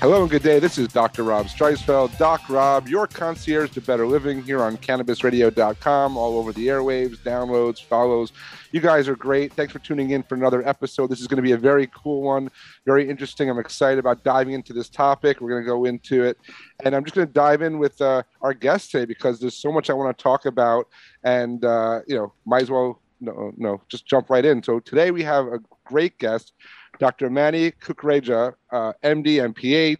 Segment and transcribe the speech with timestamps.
[0.00, 0.58] Hello and good day.
[0.58, 1.24] This is Dr.
[1.24, 2.16] Rob Streisfeld.
[2.16, 7.84] Doc Rob, your concierge to better living here on cannabisradio.com, all over the airwaves, downloads,
[7.84, 8.32] follows.
[8.72, 9.52] You guys are great.
[9.52, 11.08] Thanks for tuning in for another episode.
[11.08, 12.50] This is going to be a very cool one,
[12.86, 13.50] very interesting.
[13.50, 15.42] I'm excited about diving into this topic.
[15.42, 16.38] We're going to go into it.
[16.82, 19.70] And I'm just going to dive in with uh, our guest today because there's so
[19.70, 20.88] much I want to talk about.
[21.24, 24.62] And, uh, you know, might as well, no, no, just jump right in.
[24.62, 26.54] So today we have a great guest.
[27.00, 27.30] Dr.
[27.30, 29.96] Mani Kukreja, uh, MD, MPH.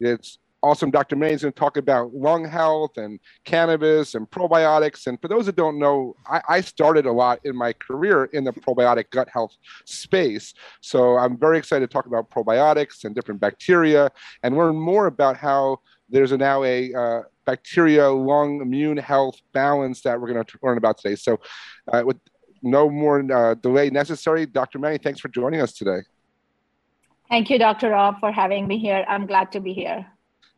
[0.00, 0.90] It's awesome.
[0.90, 1.16] Dr.
[1.16, 5.06] Mani is going to talk about lung health and cannabis and probiotics.
[5.06, 8.44] And for those that don't know, I, I, started a lot in my career in
[8.44, 10.54] the probiotic gut health space.
[10.80, 14.10] So I'm very excited to talk about probiotics and different bacteria
[14.42, 20.00] and learn more about how there's a, now a uh, bacteria lung immune health balance
[20.02, 21.16] that we're going to learn about today.
[21.16, 21.38] So,
[21.92, 22.16] uh, with
[22.62, 24.78] no more uh, delay necessary, Dr.
[24.78, 26.00] Mani, thanks for joining us today.
[27.34, 27.90] Thank you, Dr.
[27.90, 29.04] Rob, for having me here.
[29.08, 30.06] I'm glad to be here.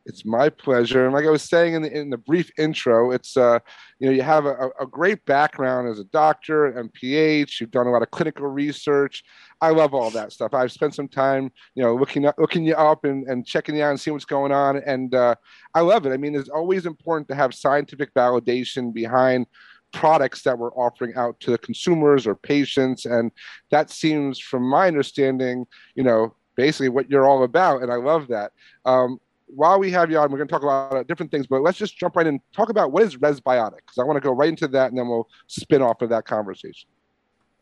[0.04, 1.06] It's my pleasure.
[1.06, 3.60] And like I was saying in the, in the brief intro, it's uh,
[3.98, 7.62] you know you have a, a great background as a doctor, MPH.
[7.62, 9.24] You've done a lot of clinical research.
[9.62, 10.52] I love all that stuff.
[10.52, 13.82] I've spent some time, you know, looking up, looking you up and, and checking you
[13.82, 14.76] out and seeing what's going on.
[14.76, 15.36] And uh,
[15.74, 16.12] I love it.
[16.12, 19.46] I mean, it's always important to have scientific validation behind
[19.94, 23.30] products that we're offering out to the consumers or patients and
[23.70, 28.28] that seems from my understanding you know basically what you're all about, and I love
[28.28, 28.52] that.
[28.84, 31.78] Um, while we have you on, we're going to talk about different things, but let's
[31.78, 34.32] just jump right in and talk about what is Resbiotic, because I want to go
[34.32, 36.88] right into that, and then we'll spin off of that conversation.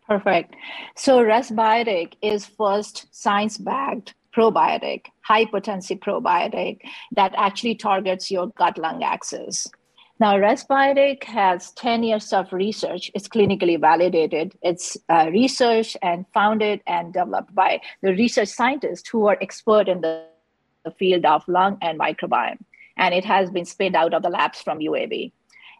[0.09, 0.55] Perfect.
[0.97, 6.81] So Resbiotic is first science-backed probiotic, high potency probiotic
[7.13, 9.67] that actually targets your gut lung axis.
[10.25, 13.11] Now, Resbiotic has 10 years of research.
[13.15, 14.55] It's clinically validated.
[14.63, 20.01] It's uh, researched and founded and developed by the research scientists who are expert in
[20.01, 20.25] the,
[20.83, 22.57] the field of lung and microbiome.
[22.97, 25.31] And it has been spun out of the labs from UAB.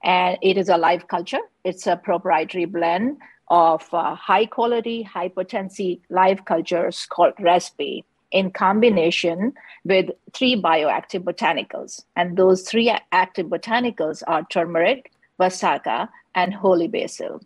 [0.03, 1.41] And it is a live culture.
[1.65, 3.17] It's a proprietary blend
[3.49, 8.05] of uh, high quality, high potency live cultures called Resby
[8.35, 12.03] in combination with three bioactive botanicals.
[12.17, 17.41] And those three active botanicals are turmeric, Vasica, and holy basil.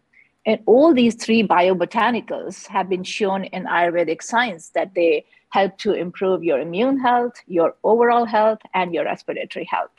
[0.47, 5.93] And all these three biobotanicals have been shown in Ayurvedic science that they help to
[5.93, 9.91] improve your immune health, your overall health, and your respiratory health.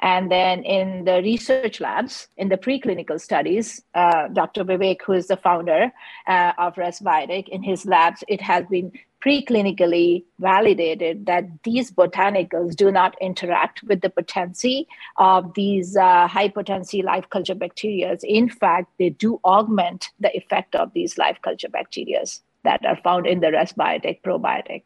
[0.00, 4.64] And then in the research labs, in the preclinical studies, uh, Dr.
[4.64, 5.92] Vivek, who is the founder
[6.26, 8.92] uh, of Resbiotic, in his labs, it has been
[9.24, 16.48] preclinically validated that these botanicals do not interact with the potency of these uh, high
[16.48, 18.16] potency live culture bacteria.
[18.22, 22.24] In fact, they do augment the effect of these live culture bacteria
[22.64, 24.82] that are found in the Resbiotic probiotic.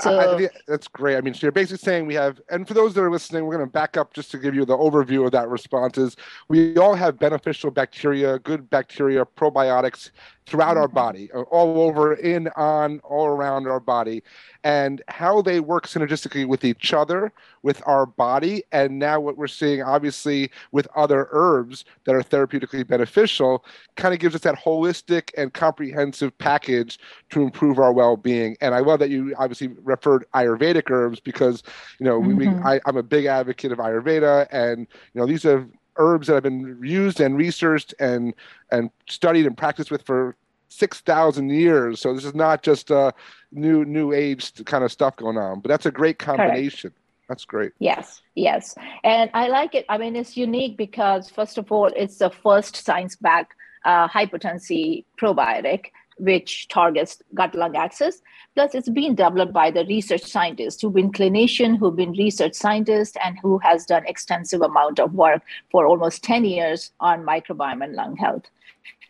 [0.00, 1.16] So, I, I that's great.
[1.16, 3.56] I mean, so you're basically saying we have, and for those that are listening, we're
[3.56, 5.98] going to back up just to give you the overview of that response.
[5.98, 6.16] Is
[6.48, 10.10] we all have beneficial bacteria, good bacteria, probiotics
[10.46, 10.94] throughout our mm-hmm.
[10.94, 14.22] body, uh, all over, in, on, all around our body,
[14.62, 17.32] and how they work synergistically with each other,
[17.62, 22.86] with our body, and now what we're seeing, obviously, with other herbs that are therapeutically
[22.86, 23.64] beneficial,
[23.96, 26.98] kind of gives us that holistic and comprehensive package
[27.30, 28.56] to improve our well-being.
[28.60, 31.62] And I love that you obviously referred Ayurvedic herbs because
[31.98, 32.36] you know mm-hmm.
[32.36, 35.66] we, I, I'm a big advocate of Ayurveda, and you know these are
[35.96, 38.34] herbs that have been used and researched and
[38.70, 40.36] and studied and practiced with for
[40.68, 42.00] six thousand years.
[42.00, 43.14] So this is not just a
[43.52, 46.90] new new age kind of stuff going on, but that's a great combination.
[46.90, 47.00] Correct.
[47.28, 47.72] That's great.
[47.78, 49.86] Yes, yes, and I like it.
[49.88, 53.54] I mean, it's unique because first of all, it's the first science-backed
[53.86, 55.86] uh, high potency probiotic
[56.18, 58.22] which targets gut lung axis.
[58.54, 63.16] Plus, it's been developed by the research scientists who've been clinician, who've been research scientists,
[63.24, 67.94] and who has done extensive amount of work for almost 10 years on microbiome and
[67.94, 68.44] lung health.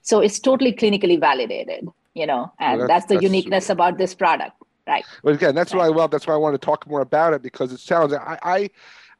[0.02, 3.98] So it's totally clinically validated, you know, and well, that's, that's, the that's uniqueness about
[3.98, 4.52] this product.
[4.86, 5.04] Right.
[5.22, 5.80] Well, again, that's right.
[5.80, 6.10] what I love.
[6.10, 8.70] That's why I want to talk more about it because it sounds I, I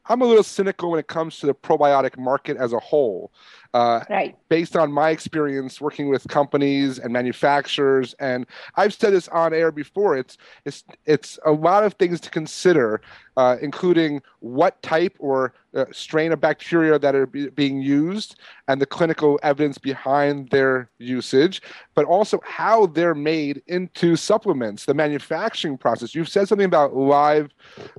[0.07, 3.31] I'm a little cynical when it comes to the probiotic market as a whole.
[3.75, 4.37] Uh, right.
[4.47, 8.45] Based on my experience working with companies and manufacturers, and
[8.75, 13.01] I've said this on air before, it's it's it's a lot of things to consider,
[13.35, 18.39] uh, including what type or uh, strain of bacteria that are be- being used
[18.69, 21.61] and the clinical evidence behind their usage,
[21.95, 26.15] but also how they're made into supplements, the manufacturing process.
[26.15, 27.53] You've said something about live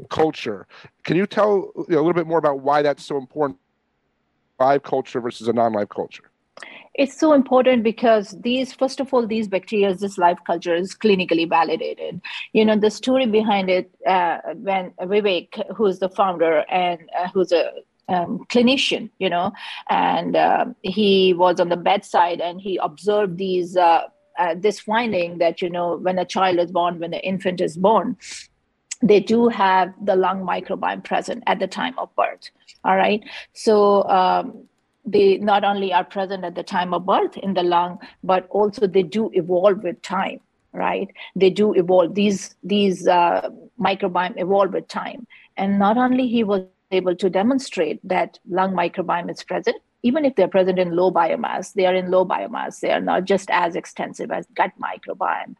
[0.08, 0.66] culture.
[1.02, 3.58] Can you tell you know, a little bit more about why that's so important?
[4.58, 6.30] Live culture versus a non-live culture?
[6.94, 11.46] It's so important because these, first of all, these bacteria, this live culture is clinically
[11.48, 12.22] validated.
[12.54, 17.52] You know, the story behind it, uh, when Vivek, who's the founder and uh, who's
[17.52, 17.70] a
[18.08, 19.52] um, clinician, you know,
[19.90, 24.02] and uh, he was on the bedside and he observed these uh,
[24.38, 27.76] uh, this finding that you know when a child is born, when an infant is
[27.76, 28.16] born,
[29.02, 32.50] they do have the lung microbiome present at the time of birth.
[32.84, 33.22] All right,
[33.52, 34.08] so.
[34.08, 34.68] Um,
[35.08, 38.88] they not only are present at the time of birth in the lung, but also
[38.88, 40.40] they do evolve with time
[40.72, 43.48] right they do evolve these these uh,
[43.80, 45.24] microbiome evolve with time
[45.56, 50.34] and not only he was able to demonstrate that lung microbiome is present, even if
[50.36, 52.80] they're present in low biomass, they are in low biomass.
[52.80, 55.56] They are not just as extensive as gut microbiome.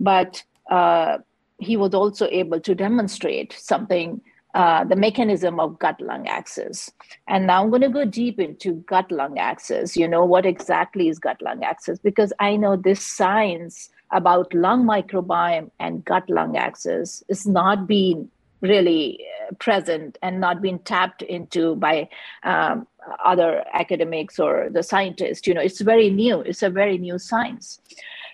[0.00, 1.18] But uh,
[1.58, 4.20] he was also able to demonstrate something,
[4.54, 6.90] uh, the mechanism of gut lung axis.
[7.28, 9.96] And now I'm going to go deep into gut lung axis.
[9.96, 11.98] You know, what exactly is gut lung axis?
[11.98, 18.30] Because I know this science about lung microbiome and gut lung axis is not being
[18.60, 22.08] really uh, present and not being tapped into by
[22.42, 22.86] um,
[23.24, 25.46] other academics or the scientists.
[25.46, 26.40] You know, it's very new.
[26.40, 27.80] It's a very new science.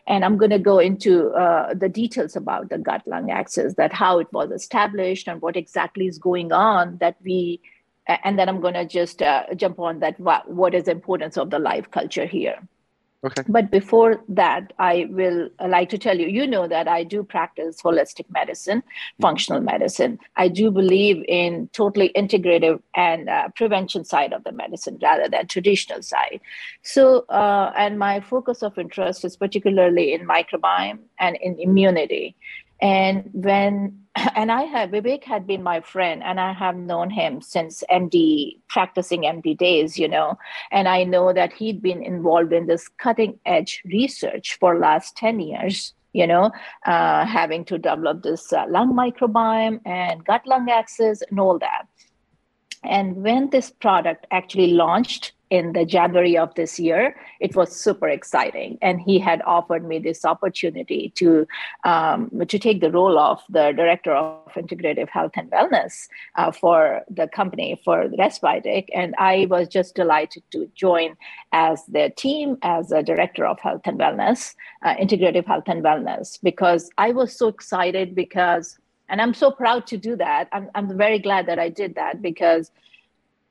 [0.06, 3.93] And I'm going to go into uh, the details about the gut lung axis, that
[3.93, 7.60] how it was established and what exactly is going on that we,
[8.06, 11.37] and then I'm going to just uh, jump on that what, what is the importance
[11.37, 12.58] of the live culture here.
[13.24, 13.42] Okay.
[13.48, 17.80] But before that, I will like to tell you, you know that I do practice
[17.80, 18.82] holistic medicine,
[19.20, 20.19] functional medicine.
[20.34, 25.46] I do believe in totally integrative and uh, prevention side of the medicine rather than
[25.46, 26.40] traditional side.
[26.82, 32.34] So, uh, and my focus of interest is particularly in microbiome and in immunity.
[32.82, 34.02] And when
[34.37, 38.58] and I have Vivek had been my friend, and I have known him since MD
[38.69, 40.37] practicing MD days, you know,
[40.70, 45.40] and I know that he'd been involved in this cutting edge research for last ten
[45.40, 45.94] years.
[46.12, 46.50] You know,
[46.84, 51.87] uh, having to develop this uh, lung microbiome and gut lung axis and all that.
[52.85, 58.08] And when this product actually launched in the January of this year, it was super
[58.08, 58.78] exciting.
[58.81, 61.46] And he had offered me this opportunity to
[61.84, 67.02] um, to take the role of the director of integrative health and wellness uh, for
[67.10, 68.88] the company for Respironics.
[68.94, 71.19] And I was just delighted to join
[71.52, 76.38] as their team as a director of health and wellness, uh, integrative health and wellness,
[76.43, 78.78] because I was so excited because
[79.08, 82.22] and i'm so proud to do that i'm, I'm very glad that i did that
[82.22, 82.70] because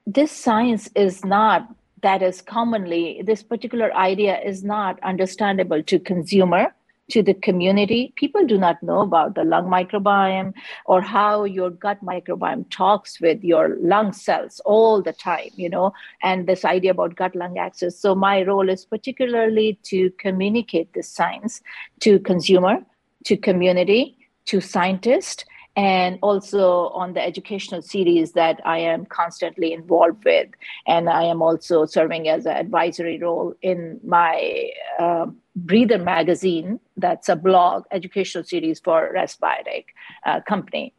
[0.07, 1.67] this science is not
[2.01, 6.73] that is commonly this particular idea is not understandable to consumer
[7.11, 8.13] to the community.
[8.15, 10.53] People do not know about the lung microbiome
[10.85, 15.93] or how your gut microbiome talks with your lung cells all the time you know
[16.23, 17.99] and this idea about gut lung axis.
[17.99, 21.61] So my role is particularly to communicate this science
[21.99, 22.79] to consumer
[23.25, 25.45] to community to scientists
[25.75, 30.49] and also on the educational series that I am constantly involved with.
[30.85, 37.27] And I am also serving as an advisory role in my uh, Breather magazine, that's
[37.27, 39.85] a blog educational series for Respironics
[40.25, 40.93] uh, company.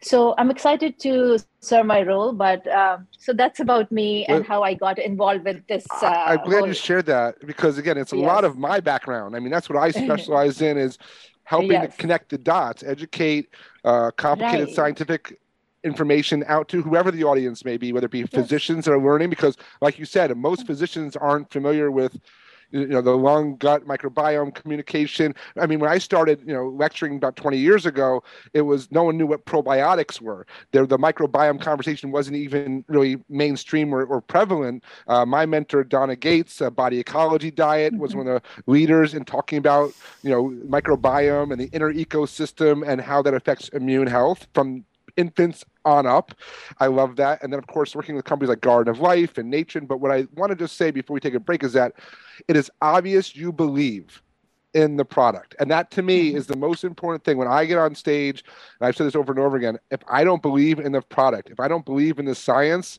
[0.00, 4.62] So I'm excited to serve my role, but uh, so that's about me and how
[4.62, 5.84] I got involved with this.
[5.90, 6.68] Uh, I'm glad role.
[6.68, 8.24] you shared that because again, it's a yes.
[8.24, 9.34] lot of my background.
[9.34, 10.98] I mean, that's what I specialize in is
[11.42, 11.90] helping yes.
[11.90, 13.48] to connect the dots, educate
[13.88, 14.74] uh, complicated right.
[14.74, 15.40] scientific
[15.82, 18.28] information out to whoever the audience may be, whether it be yes.
[18.30, 22.20] physicians that are learning, because like you said, most physicians aren't familiar with
[22.70, 25.34] you know the lung gut microbiome communication.
[25.56, 28.22] I mean when i started you know lecturing about 20 years ago
[28.52, 30.46] it was no one knew what probiotics were.
[30.72, 34.84] There the microbiome conversation wasn't even really mainstream or, or prevalent.
[35.06, 38.18] Uh, my mentor donna gates uh, body ecology diet was mm-hmm.
[38.18, 43.00] one of the leaders in talking about you know microbiome and the inner ecosystem and
[43.00, 44.84] how that affects immune health from
[45.18, 46.32] infants on up.
[46.78, 47.42] I love that.
[47.42, 49.80] And then, of course, working with companies like Garden of Life and Nature.
[49.82, 51.92] But what I want to just say before we take a break is that
[52.46, 54.22] it is obvious you believe
[54.74, 55.56] in the product.
[55.58, 56.36] And that to me mm-hmm.
[56.36, 57.36] is the most important thing.
[57.36, 58.44] When I get on stage,
[58.80, 61.50] and I've said this over and over again, if I don't believe in the product,
[61.50, 62.98] if I don't believe in the science,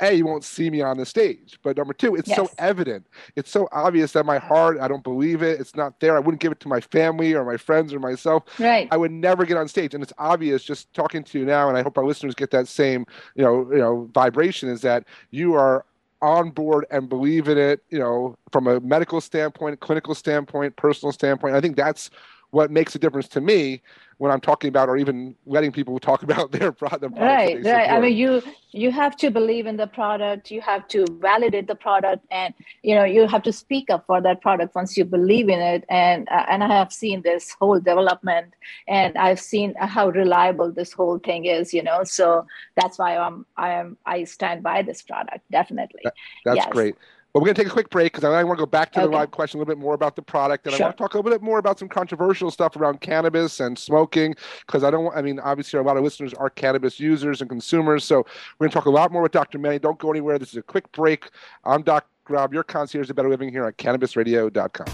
[0.00, 1.58] a you won't see me on the stage.
[1.62, 2.36] But number two it's yes.
[2.36, 3.06] so evident.
[3.36, 5.60] It's so obvious that my heart i don't believe it.
[5.60, 6.16] It's not there.
[6.16, 8.44] I wouldn't give it to my family or my friends or myself.
[8.58, 8.88] Right.
[8.90, 9.94] I would never get on stage.
[9.94, 12.68] And it's obvious just talking to you now and i hope our listeners get that
[12.68, 15.84] same you know you know vibration is that you are
[16.20, 21.12] on board and believe in it you know from a medical standpoint clinical standpoint personal
[21.12, 21.54] standpoint.
[21.54, 22.10] I think that's
[22.50, 23.82] what makes a difference to me
[24.18, 27.16] when I'm talking about or even letting people talk about their product.
[27.18, 27.90] right, right.
[27.90, 30.50] I mean, you you have to believe in the product.
[30.50, 32.52] You have to validate the product, and
[32.82, 35.84] you know you have to speak up for that product once you believe in it.
[35.88, 38.54] And uh, and I have seen this whole development,
[38.86, 41.72] and I've seen how reliable this whole thing is.
[41.72, 46.00] You know, so that's why I'm I am I stand by this product definitely.
[46.04, 46.14] That,
[46.44, 46.68] that's yes.
[46.70, 46.96] great.
[47.32, 49.00] But we're going to take a quick break because I want to go back to
[49.00, 49.06] okay.
[49.06, 50.66] the live question a little bit more about the product.
[50.66, 50.84] And sure.
[50.84, 53.78] I want to talk a little bit more about some controversial stuff around cannabis and
[53.78, 54.34] smoking
[54.66, 57.50] because I don't want, I mean, obviously, a lot of listeners are cannabis users and
[57.50, 58.04] consumers.
[58.04, 58.18] So
[58.58, 59.58] we're going to talk a lot more with Dr.
[59.58, 59.78] Mani.
[59.78, 60.38] Don't go anywhere.
[60.38, 61.28] This is a quick break.
[61.64, 64.86] I'm Doc Rob, your concierge to better living here at cannabisradio.com.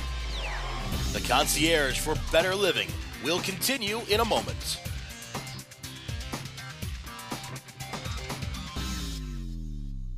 [1.12, 2.88] The concierge for better living
[3.24, 4.80] will continue in a moment.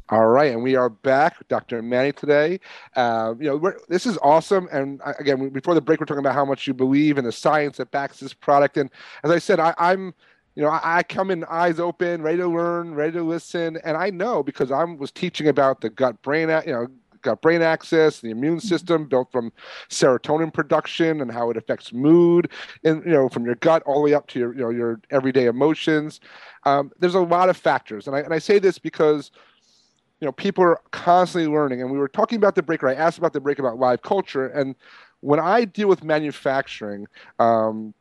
[0.09, 1.83] All right, and we are back, Dr.
[1.83, 2.61] Mani today.
[2.95, 4.69] Uh, you know, this is awesome.
[4.71, 7.79] And again, before the break, we're talking about how much you believe in the science
[7.79, 8.77] that backs this product.
[8.77, 8.89] And
[9.25, 10.15] as I said, I, am
[10.55, 13.97] you know, I, I, come in eyes open, ready to learn, ready to listen, and
[13.97, 16.87] I know because I was teaching about the gut brain, you know,
[17.23, 18.69] gut brain axis, the immune mm-hmm.
[18.69, 19.53] system built from
[19.91, 22.49] serotonin production and how it affects mood,
[22.85, 25.01] and you know, from your gut all the way up to your, you know, your
[25.11, 26.21] everyday emotions.
[26.65, 29.33] Um, there's a lot of factors, and I and I say this because
[30.21, 31.83] you know people are constantly learning.
[31.83, 34.49] And we were talking about the breaker i asked about the break about live culture.
[34.49, 34.75] And
[35.21, 37.07] when i deal with manufacturing
[37.39, 37.95] um,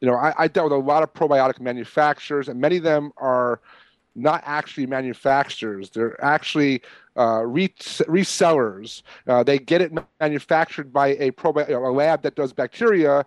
[0.00, 3.12] you know I, I dealt with a lot of probiotic manufacturers and many of them
[3.16, 3.60] are
[4.18, 5.90] not actually manufacturers.
[5.90, 6.82] They're actually
[7.16, 9.02] uh, resellers.
[9.26, 13.24] Uh, they get it manufactured by a, probi- a lab that does bacteria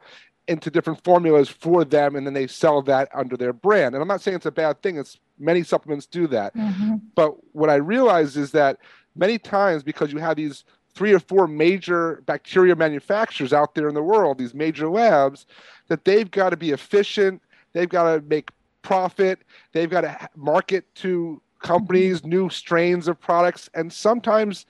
[0.52, 4.08] into different formulas for them and then they sell that under their brand and i'm
[4.08, 6.96] not saying it's a bad thing it's many supplements do that mm-hmm.
[7.16, 8.78] but what i realize is that
[9.16, 13.96] many times because you have these three or four major bacteria manufacturers out there in
[13.96, 15.46] the world these major labs
[15.88, 17.42] that they've got to be efficient
[17.72, 19.40] they've got to make profit
[19.72, 22.30] they've got to market to companies mm-hmm.
[22.30, 24.66] new strains of products and sometimes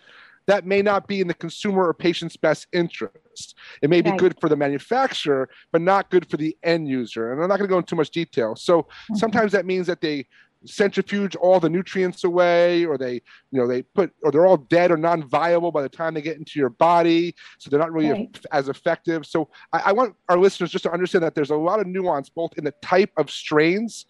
[0.48, 3.56] that may not be in the consumer or patient's best interest.
[3.82, 7.32] It may be good for the manufacturer, but not good for the end user.
[7.32, 8.56] And I'm not going to go into too much detail.
[8.56, 9.16] So mm-hmm.
[9.16, 10.28] sometimes that means that they
[10.66, 14.92] centrifuge all the nutrients away or they you know they put or they're all dead
[14.92, 18.46] or non-viable by the time they get into your body so they're not really right.
[18.52, 21.80] as effective so I, I, want our listeners just to understand that there's a lot
[21.80, 24.06] of nuance both in the type of strains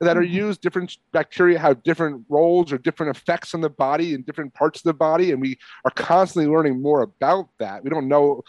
[0.00, 0.34] that are mm-hmm.
[0.34, 0.60] used.
[0.60, 4.84] Different bacteria have different roles or different effects on the body in different parts of
[4.84, 7.82] the body, and we are constantly learning more about that.
[7.84, 8.42] We don't know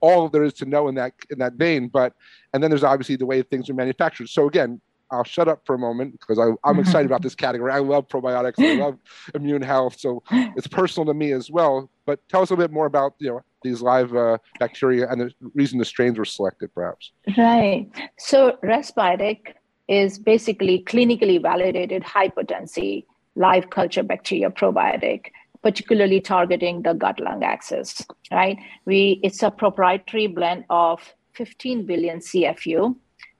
[0.00, 2.12] all there is to know in that in that vein, but
[2.52, 4.28] and then there's obviously the way things are manufactured.
[4.28, 7.72] So again, I'll shut up for a moment because I, am excited about this category.
[7.72, 8.58] I love probiotics.
[8.58, 8.98] I love
[9.34, 11.90] immune health, so it's personal to me as well.
[12.06, 15.32] But tell us a bit more about you know these live uh, bacteria and the
[15.54, 17.12] reason the strains were selected, perhaps.
[17.36, 17.88] Right.
[18.18, 19.54] So Resbiotic
[19.88, 25.26] is basically clinically validated high potency live culture bacteria probiotic
[25.62, 32.18] particularly targeting the gut lung axis right we it's a proprietary blend of 15 billion
[32.18, 32.94] cfu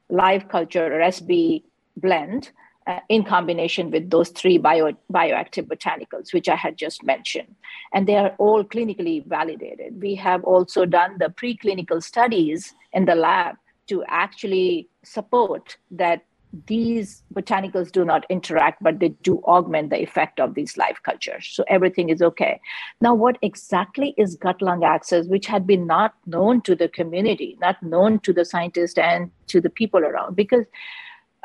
[0.09, 1.63] live culture rsb
[1.97, 2.51] blend
[2.87, 7.55] uh, in combination with those three bio, bioactive botanicals, which I had just mentioned.
[7.95, 10.03] And they are all clinically validated.
[10.03, 16.25] We have also done the preclinical studies in the lab to actually support that
[16.67, 21.49] these botanicals do not interact, but they do augment the effect of these live cultures.
[21.51, 22.61] So everything is okay.
[23.01, 27.59] Now, what exactly is gut lung axis, which had been not known to the community,
[27.61, 30.37] not known to the scientists and to the people around?
[30.37, 30.65] Because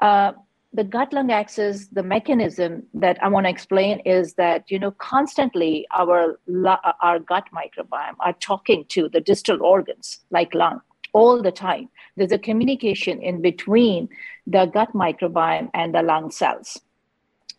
[0.01, 0.33] uh,
[0.73, 4.91] the gut lung axis, the mechanism that I want to explain is that, you know,
[4.91, 6.39] constantly our,
[7.01, 10.81] our gut microbiome are talking to the distal organs like lung
[11.13, 11.89] all the time.
[12.15, 14.09] There's a communication in between
[14.47, 16.79] the gut microbiome and the lung cells.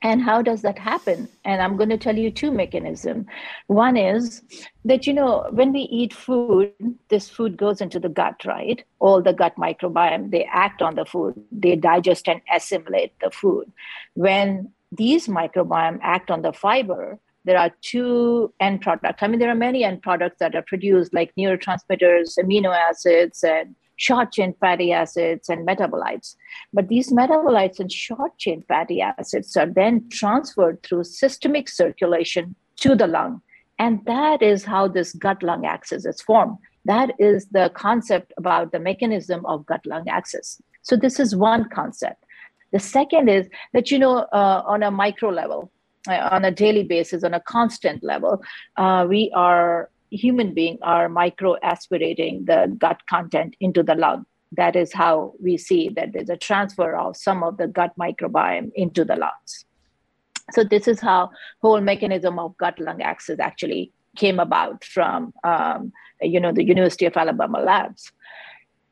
[0.03, 1.29] And how does that happen?
[1.45, 3.27] And I'm going to tell you two mechanisms.
[3.67, 4.43] One is
[4.87, 6.73] that, you know, when we eat food,
[7.09, 8.83] this food goes into the gut, right?
[8.99, 13.71] All the gut microbiome, they act on the food, they digest and assimilate the food.
[14.15, 19.23] When these microbiome act on the fiber, there are two end products.
[19.23, 23.75] I mean, there are many end products that are produced, like neurotransmitters, amino acids, and
[24.01, 26.35] short chain fatty acids and metabolites.
[26.73, 32.97] But these metabolites and short chain fatty acids are then transferred through systemic circulation to
[32.97, 33.43] the lung.
[33.79, 36.57] And that is how this gut lung axis is formed.
[36.87, 40.63] That is the concept about the mechanism of gut lung axis.
[40.83, 42.25] So, this is one concept.
[42.73, 45.71] The second is that, you know, uh, on a micro level,
[46.09, 48.43] uh, on a daily basis, on a constant level,
[48.79, 54.77] uh, we are human being are micro aspirating the gut content into the lung that
[54.77, 59.05] is how we see that there's a transfer of some of the gut microbiome into
[59.05, 59.65] the lungs.
[60.53, 61.31] So this is how
[61.63, 67.17] whole mechanism of gut-lung axis actually came about from um, you know the University of
[67.17, 68.11] Alabama labs,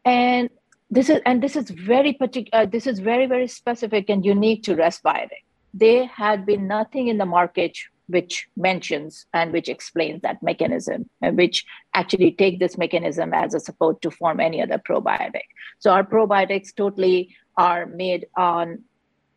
[0.04, 0.48] and
[0.88, 2.62] this is and this is very particular.
[2.62, 5.42] Uh, this is very very specific and unique to Resbiotic.
[5.74, 7.76] There had been nothing in the market
[8.08, 13.60] which mentions and which explains that mechanism and which actually take this mechanism as a
[13.60, 15.48] support to form any other probiotic.
[15.78, 18.84] So our probiotics totally are made on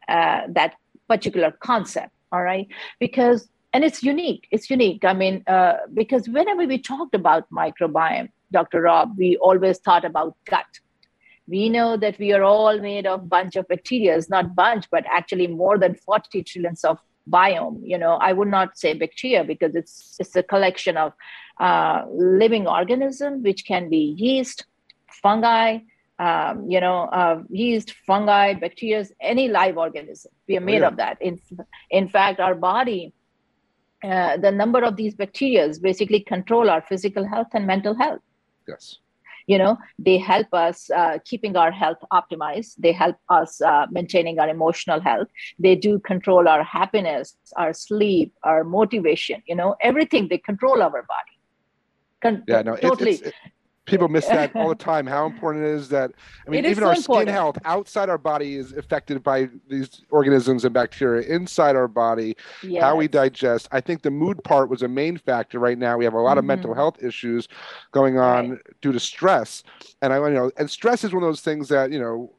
[0.07, 0.75] uh, that
[1.07, 2.67] particular concept all right?
[2.99, 5.05] Because and it's unique it's unique.
[5.05, 10.35] I mean uh, because whenever we talked about microbiome dr rob we always thought about
[10.45, 10.65] gut.
[11.47, 15.47] We know that we are all made of bunch of bacteria not bunch but actually
[15.47, 16.99] more than 40 trillions of
[17.35, 21.13] biome you know i would not say bacteria because it's it's a collection of
[21.59, 22.05] uh,
[22.41, 24.65] living organism which can be yeast
[25.21, 25.79] fungi
[26.19, 30.31] um, you know uh, yeast fungi bacteria any live organism.
[30.47, 30.87] We are made oh, yeah.
[30.87, 31.21] of that.
[31.21, 31.39] In
[31.89, 33.13] in fact our body
[34.03, 38.21] uh, the number of these bacteria basically control our physical health and mental health.
[38.67, 39.00] Yes
[39.51, 39.73] you know
[40.07, 42.71] they help us uh, keeping our health optimized.
[42.85, 45.29] They help us uh, maintaining our emotional health.
[45.59, 51.01] They do control our happiness our sleep our motivation you know everything they control our
[51.15, 51.35] body.
[52.23, 53.11] Con- yeah no totally.
[53.11, 53.37] it's, it's,
[53.91, 56.11] people miss that all the time how important it is that
[56.47, 57.27] i mean even so our important.
[57.27, 62.35] skin health outside our body is affected by these organisms and bacteria inside our body
[62.63, 62.81] yes.
[62.81, 66.05] how we digest i think the mood part was a main factor right now we
[66.05, 66.39] have a lot mm-hmm.
[66.39, 66.79] of mental mm-hmm.
[66.79, 67.47] health issues
[67.91, 68.59] going on right.
[68.81, 69.63] due to stress
[70.01, 72.31] and i you know and stress is one of those things that you know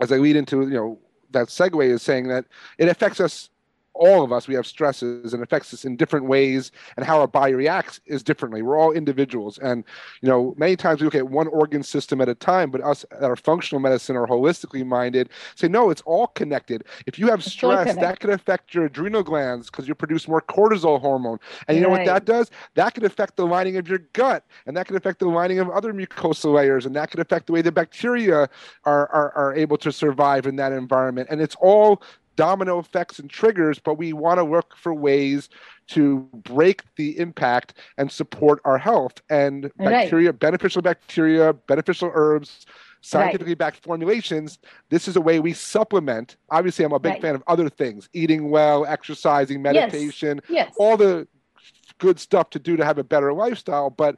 [0.00, 0.98] as i lead into you know
[1.30, 2.44] that segue is saying that
[2.78, 3.50] it affects us
[4.00, 7.28] all of us we have stresses and affects us in different ways and how our
[7.28, 8.62] body reacts is differently.
[8.62, 9.58] We're all individuals.
[9.58, 9.84] And
[10.22, 13.04] you know many times we look at one organ system at a time but us
[13.10, 16.84] that are functional medicine or holistically minded say no it's all connected.
[17.06, 21.00] If you have stress that could affect your adrenal glands because you produce more cortisol
[21.00, 21.38] hormone.
[21.68, 22.50] And you know what that does?
[22.74, 25.68] That could affect the lining of your gut and that could affect the lining of
[25.70, 28.48] other mucosal layers and that could affect the way the bacteria
[28.84, 31.28] are, are, are able to survive in that environment.
[31.30, 32.02] And it's all
[32.40, 35.50] domino effects and triggers, but we want to look for ways
[35.88, 39.20] to break the impact and support our health.
[39.28, 40.38] And bacteria, right.
[40.38, 42.64] beneficial bacteria, beneficial herbs,
[43.02, 43.58] scientifically right.
[43.58, 46.38] backed formulations, this is a way we supplement.
[46.48, 47.22] Obviously, I'm a big right.
[47.22, 50.68] fan of other things eating well, exercising, meditation, yes.
[50.68, 50.74] Yes.
[50.78, 51.28] all the
[51.98, 53.90] good stuff to do to have a better lifestyle.
[53.90, 54.16] But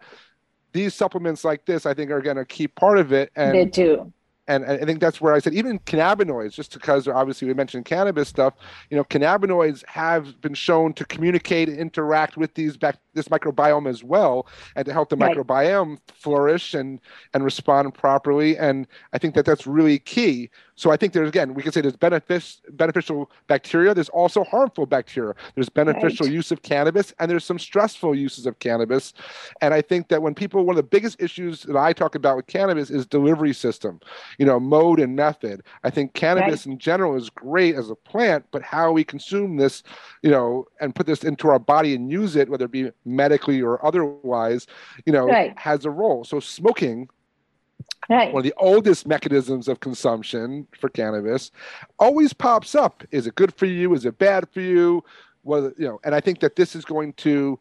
[0.73, 3.33] these supplements like this, I think, are going to keep part of it.
[3.35, 4.13] And they do
[4.49, 8.29] and I think that's where I said even cannabinoids, just because obviously we mentioned cannabis
[8.29, 8.55] stuff,
[8.91, 13.89] you know, cannabinoids have been shown to communicate and interact with these back this microbiome
[13.89, 15.37] as well, and to help the right.
[15.37, 17.01] microbiome flourish and
[17.35, 18.57] and respond properly.
[18.57, 20.51] And I think that that's really key.
[20.75, 23.95] So I think there's again, we can say there's benefits, beneficial bacteria.
[23.95, 25.35] There's also harmful bacteria.
[25.55, 26.35] There's beneficial right.
[26.35, 29.13] use of cannabis, and there's some stressful uses of cannabis.
[29.61, 32.37] And I think that when people, one of the biggest issues that I talk about
[32.37, 34.01] with cannabis is delivery system,
[34.39, 35.63] you know, mode and method.
[35.85, 36.73] I think cannabis right.
[36.73, 39.83] in general is great as a plant, but how we consume this,
[40.23, 43.61] you know, and put this into our body and use it, whether it be medically
[43.61, 44.67] or otherwise,
[45.07, 45.59] you know, right.
[45.59, 46.25] has a role.
[46.25, 47.09] So smoking
[48.09, 48.33] Right.
[48.33, 51.51] One of the oldest mechanisms of consumption for cannabis
[51.99, 53.05] always pops up.
[53.11, 53.95] Is it good for you?
[53.95, 55.05] Is it bad for you?
[55.45, 57.59] Well, you know, and I think that this is going to.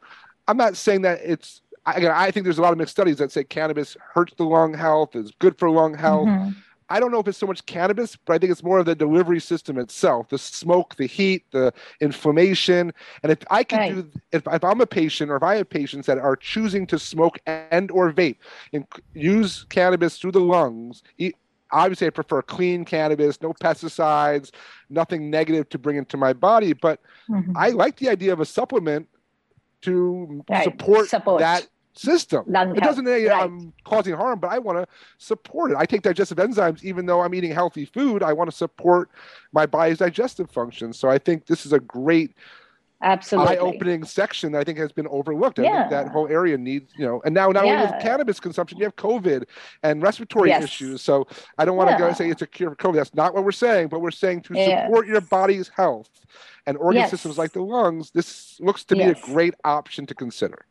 [0.47, 1.61] I'm not saying that it's.
[1.95, 4.73] Again, I think there's a lot of mixed studies that say cannabis hurts the lung
[4.73, 6.27] health, is good for lung health.
[6.27, 6.51] Mm-hmm.
[6.91, 8.95] I don't know if it's so much cannabis, but I think it's more of the
[8.95, 12.91] delivery system itself, the smoke, the heat, the inflammation.
[13.23, 13.95] And if I can right.
[13.95, 16.99] do, if, if I'm a patient or if I have patients that are choosing to
[16.99, 18.35] smoke and or vape
[18.73, 21.37] and use cannabis through the lungs, eat,
[21.71, 24.51] obviously I prefer clean cannabis, no pesticides,
[24.89, 26.73] nothing negative to bring into my body.
[26.73, 26.99] But
[27.29, 27.55] mm-hmm.
[27.55, 29.07] I like the idea of a supplement
[29.83, 30.65] to right.
[30.65, 32.45] support, support, that system.
[32.47, 33.43] It doesn't mean right.
[33.43, 35.77] I'm causing harm, but I want to support it.
[35.77, 38.23] I take digestive enzymes, even though I'm eating healthy food.
[38.23, 39.09] I want to support
[39.51, 40.93] my body's digestive function.
[40.93, 42.35] So I think this is a great
[43.03, 45.57] absolutely eye-opening section that I think has been overlooked.
[45.57, 45.79] I yeah.
[45.79, 47.81] think that whole area needs, you know, and now not yeah.
[47.81, 49.45] only with cannabis consumption, you have COVID
[49.81, 50.63] and respiratory yes.
[50.63, 51.01] issues.
[51.01, 51.27] So
[51.57, 52.09] I don't want to yeah.
[52.09, 52.95] go say it's a cure for COVID.
[52.95, 54.85] That's not what we're saying, but we're saying to yes.
[54.85, 56.11] support your body's health
[56.67, 57.09] and organ yes.
[57.09, 58.11] systems like the lungs.
[58.11, 60.65] This looks to be a great option to consider.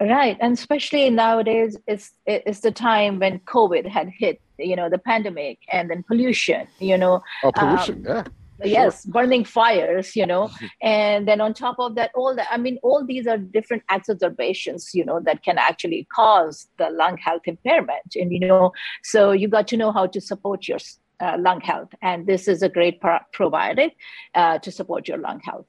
[0.00, 4.98] Right, and especially nowadays, it's it's the time when COVID had hit, you know, the
[4.98, 7.22] pandemic and then pollution, you know.
[7.42, 8.24] Oh, pollution, um, yeah.
[8.64, 10.50] yes burning fires you know
[10.82, 14.90] and then on top of that all that i mean all these are different exacerbations
[14.94, 18.72] you know that can actually cause the lung health impairment and you know
[19.04, 20.78] so you got to know how to support your
[21.20, 23.92] uh, lung health and this is a great pro- probiotic
[24.34, 25.66] uh, to support your lung health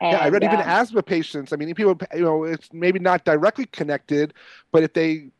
[0.00, 1.52] and, yeah, I read um, even asthma patients.
[1.52, 4.34] I mean, people, you know, it's maybe not directly connected,
[4.72, 5.30] but if they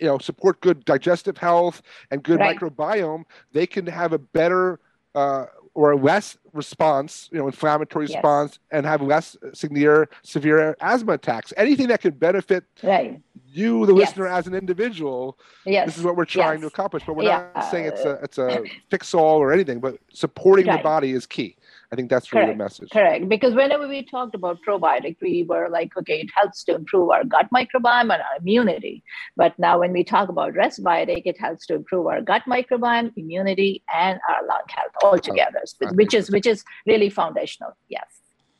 [0.00, 2.58] you know support good digestive health and good right.
[2.58, 4.80] microbiome they can have a better
[5.14, 5.44] uh,
[5.76, 8.16] or less response, you know, inflammatory yes.
[8.16, 11.52] response, and have less severe severe asthma attacks.
[11.56, 13.20] Anything that can benefit right.
[13.46, 14.08] you, the yes.
[14.08, 15.38] listener, as an individual.
[15.66, 15.86] Yes.
[15.86, 16.60] This is what we're trying yes.
[16.62, 17.02] to accomplish.
[17.06, 17.46] But we're yeah.
[17.54, 19.80] not saying it's a it's a fix all or anything.
[19.80, 20.78] But supporting right.
[20.78, 21.56] the body is key.
[21.92, 22.58] I think that's really Correct.
[22.58, 22.90] the message.
[22.90, 23.28] Correct.
[23.28, 27.24] Because whenever we talked about probiotic, we were like, okay, it helps to improve our
[27.24, 29.04] gut microbiome and our immunity.
[29.36, 33.84] But now when we talk about Resbiotic, it helps to improve our gut microbiome, immunity,
[33.94, 37.76] and our lung health altogether, oh, which is which is really foundational.
[37.88, 38.06] Yes.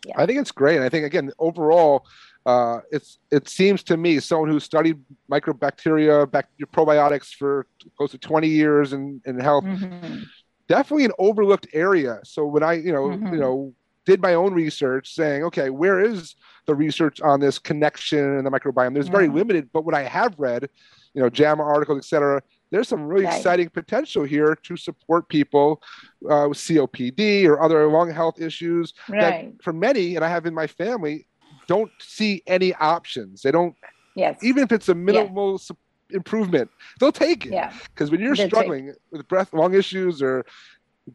[0.06, 0.14] Yeah.
[0.16, 0.76] I think it's great.
[0.76, 2.06] And I think again, overall,
[2.44, 8.18] uh, it's it seems to me someone who studied microbacteria, bac- probiotics for close to
[8.18, 9.64] 20 years in, in health.
[9.64, 10.22] Mm-hmm
[10.68, 12.20] definitely an overlooked area.
[12.24, 13.34] So when I, you know, mm-hmm.
[13.34, 13.74] you know,
[14.04, 18.50] did my own research saying, okay, where is the research on this connection and the
[18.50, 18.94] microbiome?
[18.94, 20.68] There's very limited, but what I have read,
[21.12, 23.36] you know, JAMA articles, et cetera, there's some really right.
[23.36, 25.82] exciting potential here to support people
[26.30, 29.20] uh, with COPD or other lung health issues right.
[29.20, 31.26] that for many, and I have in my family,
[31.66, 33.42] don't see any options.
[33.42, 33.74] They don't,
[34.14, 34.38] yes.
[34.42, 35.74] even if it's a minimal yeah
[36.10, 37.52] improvement, they'll take it.
[37.52, 37.72] Yeah.
[37.94, 38.96] Because when you're struggling take...
[39.10, 40.44] with breath, lung issues or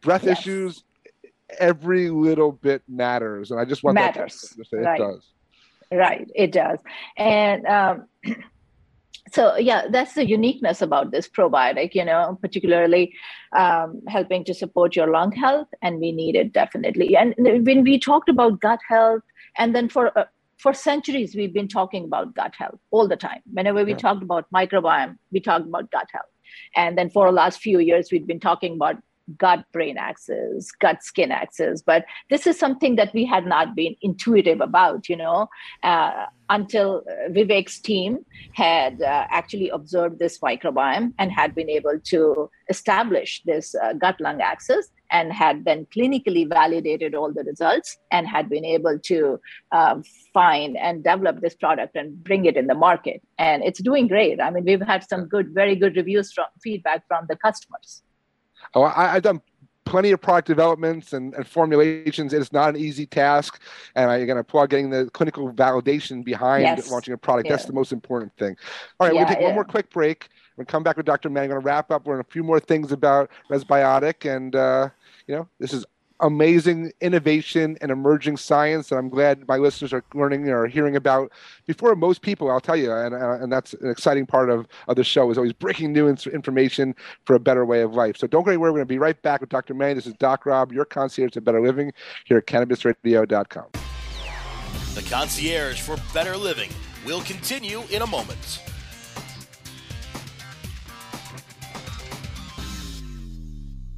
[0.02, 0.40] breath yes.
[0.40, 0.84] issues,
[1.60, 3.52] every little bit matters.
[3.52, 4.42] And I just want matters.
[4.42, 5.00] that to say right.
[5.00, 5.28] it does.
[5.92, 6.80] Right, it does.
[7.18, 8.08] And um,
[9.32, 13.14] so yeah that's the uniqueness about this probiotic you know particularly
[13.56, 18.00] um, helping to support your lung health and we need it definitely and when we
[18.00, 19.22] talked about gut health
[19.58, 20.26] and then for uh,
[20.62, 23.98] for centuries we've been talking about gut health all the time whenever we yeah.
[23.98, 26.26] talked about microbiome we talked about gut health
[26.76, 28.98] and then for the last few years we've been talking about
[29.38, 33.96] gut brain axis gut skin axis but this is something that we had not been
[34.02, 35.48] intuitive about you know
[35.84, 38.20] uh, until uh, vivek's team
[38.54, 44.20] had uh, actually observed this microbiome and had been able to establish this uh, gut
[44.20, 49.40] lung axis and had then clinically validated all the results and had been able to
[49.72, 53.22] um, find and develop this product and bring it in the market.
[53.38, 54.42] And it's doing great.
[54.42, 58.04] I mean we've had some good very good reviews from feedback from the customers
[58.74, 59.42] Oh, I, have done
[59.86, 62.34] plenty of product developments and, and, formulations.
[62.34, 63.62] It's not an easy task,
[63.96, 66.90] and I'm going to applaud getting the clinical validation behind yes.
[66.90, 67.48] launching a product.
[67.48, 67.56] Yeah.
[67.56, 68.56] That's the most important thing.
[69.00, 69.48] All right, yeah, we'll take yeah.
[69.48, 70.30] one more quick break.
[70.58, 71.30] We'll come back with Dr.
[71.30, 71.52] Manning.
[71.52, 72.06] I'm going to wrap up.
[72.06, 74.90] We're in a few more things about Resbiotic, and uh,
[75.28, 75.86] you know, this is
[76.22, 81.32] amazing innovation and emerging science that I'm glad my listeners are learning or hearing about
[81.66, 82.92] before most people, I'll tell you.
[82.92, 86.08] And, uh, and that's an exciting part of, of the show is always breaking new
[86.08, 88.18] information for a better way of life.
[88.18, 88.72] So don't go anywhere.
[88.72, 89.74] We're going to be right back with Dr.
[89.74, 89.94] May.
[89.94, 91.92] This is Doc Rob, your concierge to better living
[92.26, 93.66] here at cannabisradio.com.
[94.94, 96.70] The concierge for better living
[97.06, 98.62] will continue in a moment.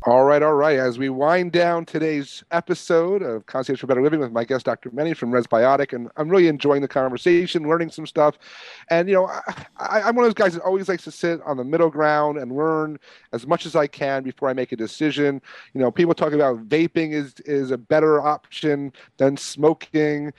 [0.05, 0.77] All right, all right.
[0.77, 4.91] As we wind down today's episode of Concierge for Better Living with my guest, Dr.
[4.91, 8.37] Mani from Resbiotic, and I'm really enjoying the conversation, learning some stuff.
[8.89, 9.31] And, you know,
[9.77, 12.37] I, am one of those guys that always likes to sit on the middle ground
[12.37, 12.99] and learn
[13.31, 15.41] as much as I can before I make a decision.
[15.73, 20.33] You know, people talk about vaping is, is a better option than smoking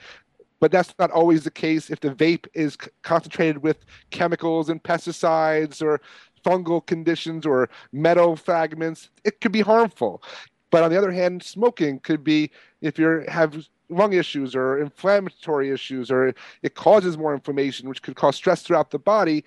[0.61, 5.81] but that's not always the case if the vape is concentrated with chemicals and pesticides
[5.81, 5.99] or
[6.45, 10.21] fungal conditions or metal fragments, it could be harmful.
[10.69, 15.69] But on the other hand, smoking could be if you have lung issues or inflammatory
[15.69, 19.43] issues or it causes more inflammation, which could cause stress throughout the body.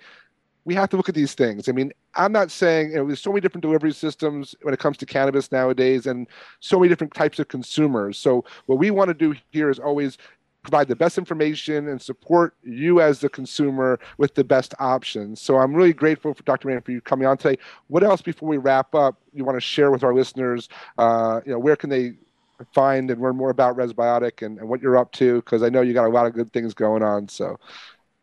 [0.65, 1.67] We have to look at these things.
[1.67, 4.79] I mean, I'm not saying you know, there's so many different delivery systems when it
[4.79, 6.27] comes to cannabis nowadays, and
[6.59, 8.17] so many different types of consumers.
[8.17, 10.17] So what we want to do here is always
[10.61, 15.41] provide the best information and support you as the consumer with the best options.
[15.41, 16.67] So I'm really grateful for Dr.
[16.67, 17.61] Mann for you coming on today.
[17.87, 20.67] What else before we wrap up you want to share with our listeners?
[20.97, 22.13] Uh, you know, where can they
[22.73, 25.35] find and learn more about Resbiotic and, and what you're up to?
[25.35, 27.29] Because I know you got a lot of good things going on.
[27.29, 27.57] So.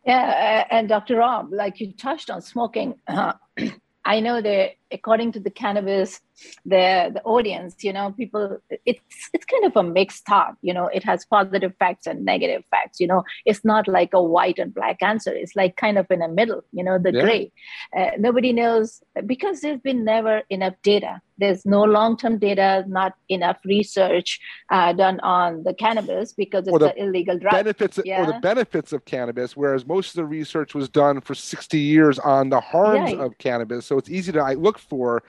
[0.05, 1.16] Yeah, and Dr.
[1.16, 3.33] Rob, like you touched on smoking, uh,
[4.05, 6.20] I know that according to the cannabis
[6.64, 10.87] the the audience you know people it's it's kind of a mixed thought you know
[10.87, 14.75] it has positive facts and negative facts you know it's not like a white and
[14.75, 17.22] black answer it's like kind of in the middle you know the yeah.
[17.22, 17.53] gray
[17.96, 23.59] uh, nobody knows because there's been never enough data there's no long-term data not enough
[23.64, 28.22] research uh, done on the cannabis because it's an illegal drug benefits yeah.
[28.22, 32.18] or the benefits of cannabis whereas most of the research was done for 60 years
[32.18, 33.20] on the harms right.
[33.20, 35.23] of cannabis so it's easy to look for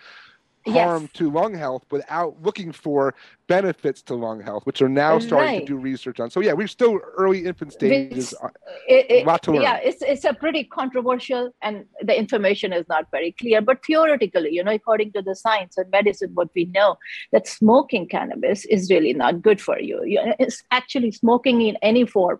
[0.67, 1.11] harm yes.
[1.13, 3.13] to lung health without looking for
[3.47, 5.59] benefits to lung health, which are now starting right.
[5.61, 6.29] to do research on.
[6.29, 8.33] So yeah, we're still early infant stages.
[8.87, 9.61] It, it, lot to learn.
[9.61, 13.61] Yeah, it's it's a pretty controversial, and the information is not very clear.
[13.61, 16.97] But theoretically, you know, according to the science and medicine, what we know
[17.31, 19.99] that smoking cannabis is really not good for you.
[20.39, 22.39] It's actually smoking in any form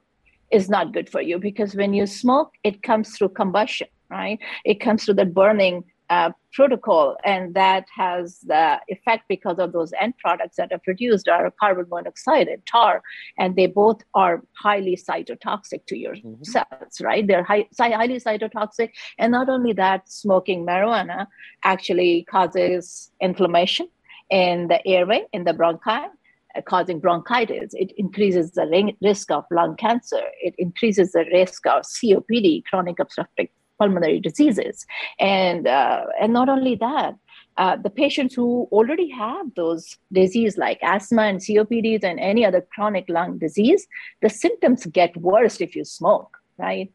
[0.51, 4.39] is not good for you because when you smoke, it comes through combustion, right?
[4.63, 9.91] It comes through the burning uh, protocol, and that has the effect because of those
[9.99, 13.01] end products that are produced are carbon monoxide and tar,
[13.37, 16.43] and they both are highly cytotoxic to your mm-hmm.
[16.43, 17.27] cells, right?
[17.27, 21.27] They're high, highly cytotoxic, and not only that, smoking marijuana
[21.63, 23.87] actually causes inflammation
[24.29, 26.07] in the airway, in the bronchi,
[26.55, 27.73] uh, causing bronchitis.
[27.73, 30.23] It increases the risk of lung cancer.
[30.41, 33.47] It increases the risk of COPD, chronic obstructive
[33.79, 34.85] pulmonary diseases.
[35.19, 37.15] And, uh, and not only that,
[37.57, 42.65] uh, the patients who already have those disease like asthma and COPD and any other
[42.73, 43.87] chronic lung disease,
[44.21, 46.91] the symptoms get worse if you smoke, right?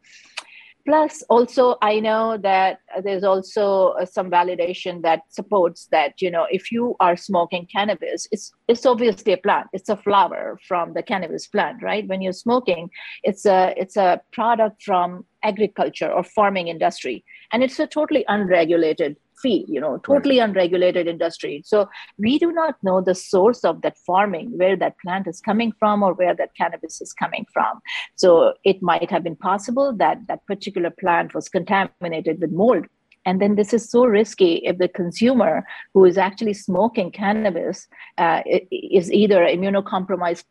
[0.85, 6.45] Plus also i know that there's also uh, some validation that supports that you know
[6.51, 9.67] if you are smoking cannabis it's it's obviously a plant.
[9.73, 12.07] It's a flower from the cannabis plant right?
[12.07, 12.89] When you're smoking
[13.23, 17.23] it's a it's a product from agriculture or farming industry.
[17.51, 19.17] And it's a totally unregulated
[19.49, 20.49] you know, totally right.
[20.49, 21.61] unregulated industry.
[21.65, 25.71] So we do not know the source of that farming, where that plant is coming
[25.79, 27.79] from or where that cannabis is coming from.
[28.15, 32.85] So it might have been possible that that particular plant was contaminated with mold.
[33.25, 38.41] And then this is so risky if the consumer who is actually smoking cannabis uh,
[38.71, 40.43] is either an immunocompromised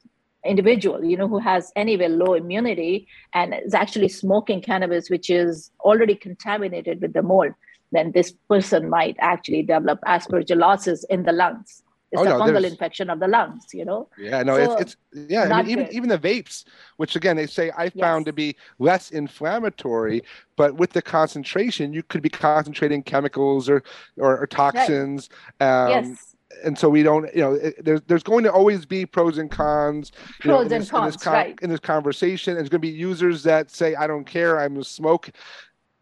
[0.45, 5.71] individual you know who has anyway low immunity and is actually smoking cannabis which is
[5.85, 7.53] already contaminated with the mold
[7.93, 11.83] then this person might actually develop aspergillosis in the lungs.
[12.11, 12.73] It's oh, a no, fungal there's...
[12.73, 14.09] infection of the lungs, you know.
[14.19, 15.45] Yeah, no, so, it's, it's yeah.
[15.45, 16.65] I mean, even even the vapes,
[16.99, 18.27] which again they say I found yes.
[18.27, 20.23] to be less inflammatory,
[20.57, 23.83] but with the concentration, you could be concentrating chemicals or
[24.19, 25.31] or, or toxins.
[25.59, 25.85] Right.
[25.85, 26.33] Um, yes
[26.65, 29.51] and so we don't you know it, there's there's going to always be pros and
[29.51, 31.59] cons pros know, and this, cons in this, con- right.
[31.63, 34.77] in this conversation and there's going to be users that say i don't care i'm
[34.77, 35.31] a smoke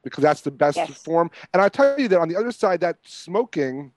[0.02, 1.02] because that's the best yes.
[1.02, 1.30] form.
[1.52, 3.92] And I tell you that on the other side, that smoking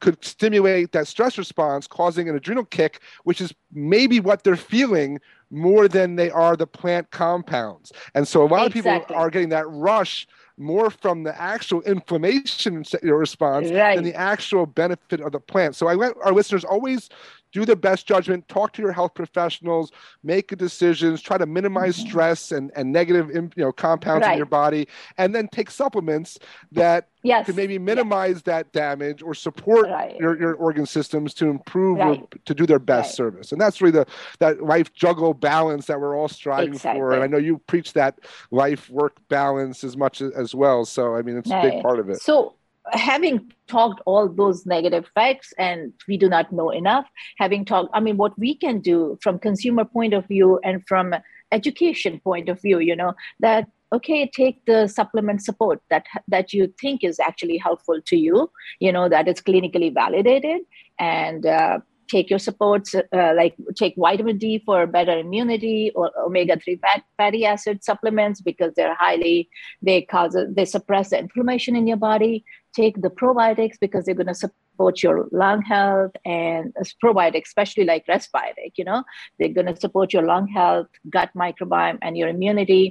[0.00, 5.20] could stimulate that stress response, causing an adrenal kick, which is maybe what they're feeling
[5.50, 7.92] more than they are the plant compounds.
[8.14, 8.90] And so a lot exactly.
[8.90, 10.26] of people are getting that rush
[10.58, 13.94] more from the actual inflammation response right.
[13.94, 15.76] than the actual benefit of the plant.
[15.76, 17.08] So I let our listeners always
[17.52, 22.08] do the best judgment, talk to your health professionals, make decisions, try to minimize mm-hmm.
[22.08, 24.32] stress and, and negative you know compounds right.
[24.32, 26.38] in your body, and then take supplements
[26.72, 27.46] that yes.
[27.46, 28.42] can maybe minimize yes.
[28.42, 30.16] that damage or support right.
[30.18, 32.20] your, your organ systems to improve right.
[32.20, 33.52] or to do their best service.
[33.52, 34.06] And that's really the
[34.38, 37.00] that life juggle balance that we're all striving exactly.
[37.00, 37.12] for.
[37.12, 40.84] And I know you preach that life work balance as much as, as well.
[40.84, 42.20] So I mean it's a big part of it.
[42.20, 42.54] So
[42.92, 47.06] having talked all those negative facts and we do not know enough
[47.38, 51.14] having talked i mean what we can do from consumer point of view and from
[51.52, 56.72] education point of view you know that okay take the supplement support that that you
[56.80, 60.60] think is actually helpful to you you know that is clinically validated
[60.98, 66.80] and uh, take your supports uh, like take vitamin d for better immunity or omega-3
[66.80, 69.48] fat, fatty acid supplements because they're highly
[69.82, 72.44] they cause they suppress the inflammation in your body
[72.80, 78.06] take the probiotics because they're going to support your lung health and probiotics especially like
[78.06, 79.02] Resbiotic you know
[79.38, 82.84] they're going to support your lung health gut microbiome and your immunity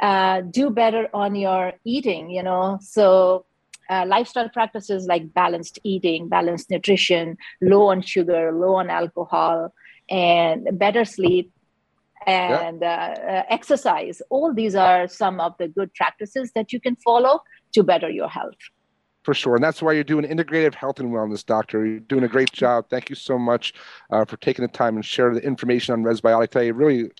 [0.00, 3.44] uh, do better on your eating you know so
[3.90, 9.72] uh, lifestyle practices like balanced eating, balanced nutrition, low on sugar, low on alcohol,
[10.10, 11.52] and better sleep
[12.26, 13.14] and yeah.
[13.16, 14.20] uh, uh, exercise.
[14.30, 17.40] All these are some of the good practices that you can follow
[17.74, 18.60] to better your health.
[19.28, 19.56] For sure.
[19.56, 21.84] And that's why you're doing integrative health and wellness, doctor.
[21.84, 22.86] You're doing a great job.
[22.88, 23.74] Thank you so much
[24.08, 26.70] uh, for taking the time and sharing the information on Resbiotic today.
[26.70, 27.10] Really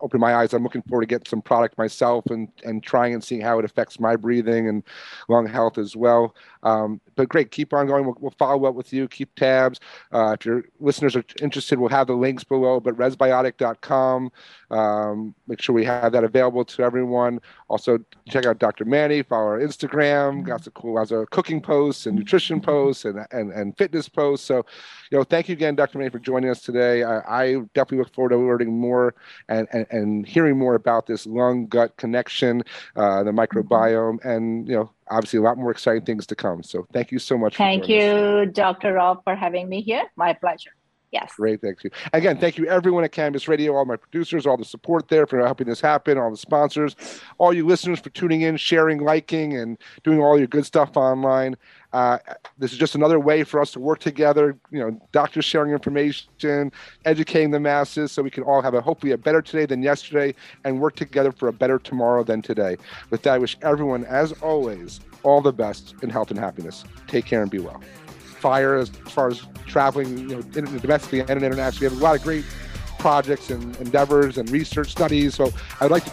[0.00, 0.52] opened my eyes.
[0.52, 3.64] I'm looking forward to get some product myself and and trying and seeing how it
[3.64, 4.82] affects my breathing and
[5.28, 6.34] lung health as well.
[6.62, 8.04] Um, but great, keep on going.
[8.04, 9.06] We'll, we'll, follow up with you.
[9.06, 9.78] Keep tabs.
[10.12, 12.80] Uh, if your listeners are interested, we'll have the links below.
[12.80, 14.32] But resbiotic.com.
[14.70, 17.40] Um, make sure we have that available to everyone.
[17.68, 18.84] Also, check out Dr.
[18.84, 19.22] Mani.
[19.22, 20.44] Follow our Instagram.
[20.44, 24.46] Got some cool, has a cooking posts and nutrition posts and, and and fitness posts.
[24.46, 24.66] So,
[25.10, 25.98] you know, thank you again, Dr.
[25.98, 27.02] May, for joining us today.
[27.02, 29.14] I, I definitely look forward to learning more
[29.48, 32.62] and, and, and hearing more about this lung gut connection,
[32.96, 36.62] uh, the microbiome, and you know, obviously a lot more exciting things to come.
[36.62, 37.56] So thank you so much.
[37.56, 38.94] Thank you, Dr.
[38.94, 40.04] Rob, for having me here.
[40.16, 40.75] My pleasure.
[41.16, 41.32] Yes.
[41.34, 41.62] Great.
[41.62, 41.90] Thank you.
[42.12, 45.38] Again, thank you everyone at Cannabis Radio, all my producers, all the support there for
[45.38, 46.94] helping this happen, all the sponsors,
[47.38, 51.56] all you listeners for tuning in, sharing, liking, and doing all your good stuff online.
[51.94, 52.18] Uh,
[52.58, 54.58] this is just another way for us to work together.
[54.70, 56.70] You know, doctors sharing information,
[57.06, 60.34] educating the masses, so we can all have a hopefully a better today than yesterday,
[60.64, 62.76] and work together for a better tomorrow than today.
[63.08, 66.84] With that, I wish everyone, as always, all the best in health and happiness.
[67.06, 67.80] Take care and be well.
[68.46, 71.88] Fire as far as traveling, you know, domestically and internationally.
[71.88, 72.44] We have a lot of great
[73.00, 75.34] projects and endeavors and research studies.
[75.34, 76.12] So I'd like to